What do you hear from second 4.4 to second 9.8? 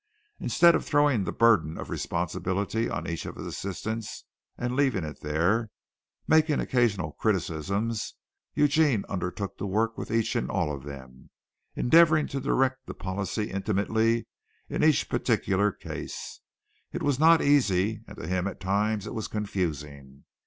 and leaving it there, making occasional criticisms, Eugene undertook to